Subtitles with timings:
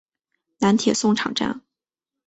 [0.57, 1.61] 南铁送场站。